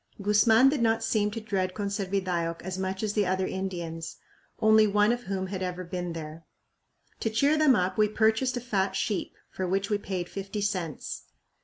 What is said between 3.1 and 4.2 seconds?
the other Indians,